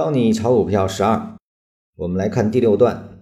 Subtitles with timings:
[0.00, 1.36] 教你炒股票十二，
[1.98, 3.20] 我们来看第六段。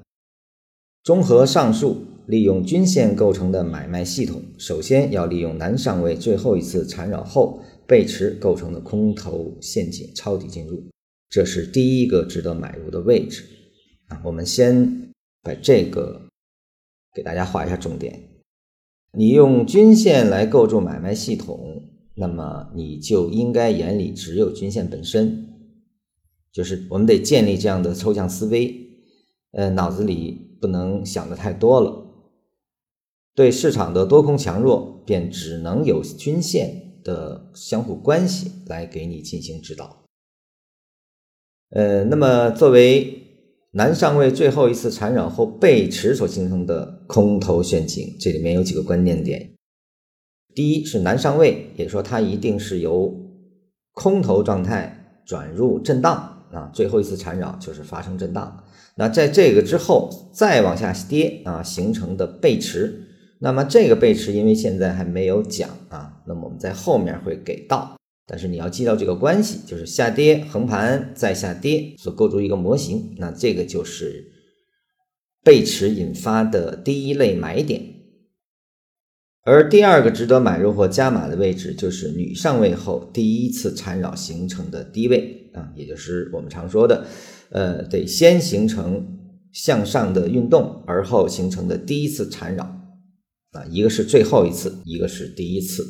[1.02, 10.80] 综合上述，利用均线构成的买卖系统，首先要利用南上位最后一次缠绕后背驰构成的空头陷阱抄底进入，
[11.28, 13.42] 这是第一个值得买入的位置。
[14.06, 16.28] 啊，我们先把这个
[17.12, 18.22] 给大家画一下重点。
[19.10, 21.82] 你用均线来构筑买卖系统，
[22.14, 25.47] 那么你就应该眼里只有均线本身。
[26.58, 28.74] 就是我们得建立这样的抽象思维，
[29.52, 32.04] 呃，脑子里不能想的太多了。
[33.36, 40.02] 对市场的多空强弱，便只能有均线的相互关系来给你进行指导。
[41.70, 43.22] 呃，那么作为
[43.70, 49.54] 南上位最后一次缠绕后背驰所形成的空头陷阱，这里面有几个关键点。
[50.56, 53.14] 第一是南上位，也说它一定是由
[53.92, 56.34] 空头状态转入震荡。
[56.52, 58.64] 啊，最后一次缠绕就是发生震荡，
[58.96, 63.06] 那在这个之后再往下跌啊，形成的背驰，
[63.40, 67.96] 那么这个背驰因为现在还没有讲啊，那么我们在后面会给到，
[68.26, 74.32] 但是你要记到这个关系，就是下跌横盘再下跌所构筑一个模型，那这个就是
[75.44, 77.97] 背驰引发的第一类买点。
[79.48, 87.06] 而第二个值得买入或加码的位置，就是女上位后第一次缠绕形成的低位啊，也就是我们常说的，
[87.48, 89.06] 呃，得先形成
[89.50, 92.64] 向上的运动，而后形成的第一次缠绕
[93.52, 95.82] 啊，一个是最后一次，一个是第一次。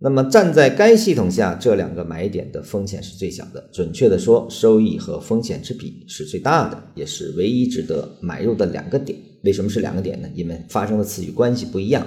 [0.00, 9.16] 那么站在该系统下，这两个买点的风险是最小的，准确的说，收益和风险之比是最大的，也是唯一值得买入的两个点。
[9.44, 10.28] 为什么是两个点呢？
[10.34, 12.04] 因为发生的次序关系不一样。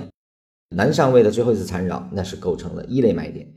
[0.76, 3.48] 男上位的最后一次缠绕，那是构成了一类买点。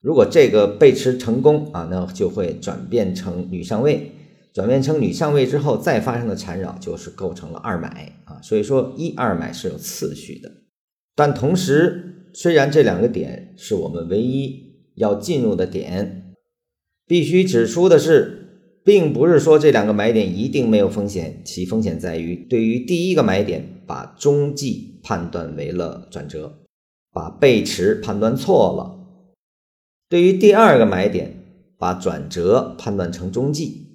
[0.00, 4.12] 如果这个背驰成功啊，那就会转变成女上位，
[4.54, 8.40] 转变成女上位之后再发生的缠绕，就是构成了二买啊。
[8.42, 10.50] 所以说一二买是有次序的。
[11.14, 16.34] 但同时，虽然这两个点是我们唯一要进入的点，
[17.06, 23.79] 必须指出的是，并不是说这两个买点一定没有风险，其风险在于对于第一个买点。
[23.90, 26.60] 把中继判断为了转折，
[27.12, 29.00] 把背驰判断错了。
[30.08, 33.88] 对于第二个买点，把转折判断成中继，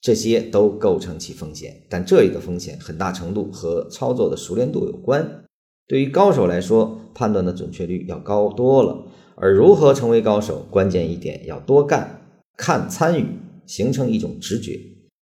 [0.00, 1.82] 这些都构成其风险。
[1.90, 5.44] 但这里的风险很大程度和操作的熟练度有关。
[5.86, 9.06] 对于高手来说，判断的准确率要高多了。
[9.34, 12.22] 而如何成为高手，关键一点要多干、
[12.56, 13.26] 看、参与，
[13.66, 14.80] 形成一种直觉。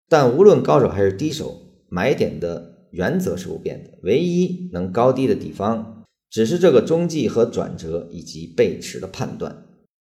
[0.09, 1.55] 但无论高手还是低手，
[1.87, 2.70] 买点的。
[2.91, 9.63] 原则是不变的，唯一能高低的地方，只是这个中继和转折以及背驰的判断。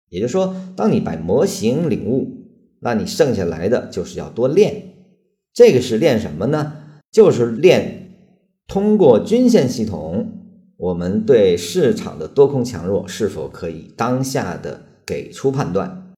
[0.10, 2.46] 也就是说，当你把模型领悟，
[2.80, 4.94] 那你剩下来的就是要多练。
[5.54, 6.74] 这个是练什么呢？
[7.12, 8.14] 就是练
[8.68, 10.32] 通过均线系统，
[10.78, 16.14] 我们对市场的多空强弱是否可以当下的给出判断。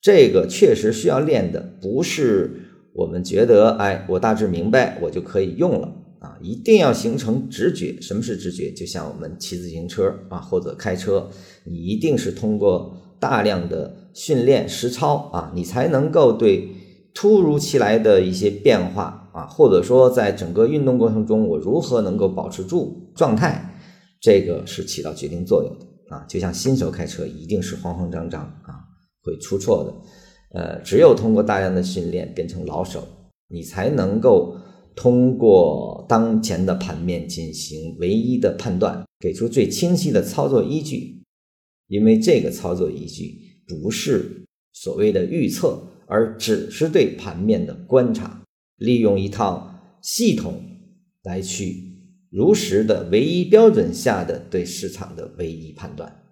[0.00, 2.57] 这个确实需要练的，不是。
[2.98, 5.86] 我们觉得，哎，我大致明白，我就可以用了
[6.18, 6.36] 啊！
[6.42, 7.96] 一定要形成直觉。
[8.00, 8.72] 什么是直觉？
[8.72, 11.30] 就像我们骑自行车啊，或者开车，
[11.64, 16.70] 你一定是通过大量的训练实操啊，你才能够对
[17.14, 23.78] 突如其来的一些变化啊，或者说在整个运动过程中，我如何能够保持住状态，
[24.20, 26.24] 这个是起到决定作用的啊！
[26.28, 28.74] 就像新手开车，一定是慌慌张张啊，
[29.22, 29.94] 会出错的。
[30.50, 33.06] 呃，只有通过大量的训练变成老手，
[33.48, 34.56] 你才能够
[34.96, 41.22] 通过当前的盘面进行唯一的判断，给出最清晰的操作依据。
[41.86, 48.42] 因为这个操作依据不是所谓的预测，而只是对盘面的观察，
[48.76, 50.62] 利用一套系统
[51.22, 51.98] 来去
[52.30, 56.24] 如实的唯一标准下的对市场的唯一判断。